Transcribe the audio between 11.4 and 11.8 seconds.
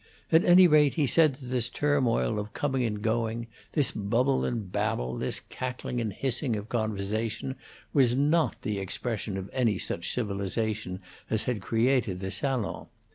had